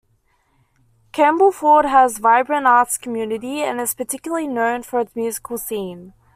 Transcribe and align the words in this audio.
Campbellford 1.13 1.85
has 1.85 2.17
a 2.17 2.21
vibrant 2.21 2.65
arts 2.65 2.97
community, 2.97 3.61
and 3.61 3.79
is 3.79 3.93
particularly 3.93 4.47
known 4.47 4.81
for 4.81 4.99
its 5.01 5.15
musical 5.15 5.59
scene. 5.59 6.13